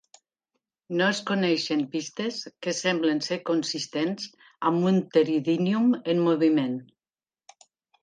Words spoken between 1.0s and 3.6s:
No es coneixen pistes que semblin ser